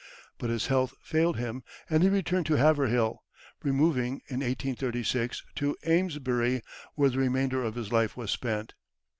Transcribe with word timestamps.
But 0.39 0.49
his 0.49 0.65
health 0.65 0.95
failed 1.03 1.37
him, 1.37 1.61
and 1.87 2.01
he 2.01 2.09
returned 2.09 2.47
to 2.47 2.55
Haverhill, 2.55 3.21
removing, 3.61 4.13
in 4.29 4.37
1836, 4.39 5.43
to 5.57 5.77
Amesbury, 5.85 6.63
where 6.95 7.11
the 7.11 7.19
remainder 7.19 7.63
of 7.63 7.75
his 7.75 7.91
life 7.91 8.17
was 8.17 8.31
spent. 8.31 8.73